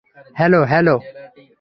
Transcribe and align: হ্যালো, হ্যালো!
হ্যালো, 0.37 0.59
হ্যালো! 0.71 0.95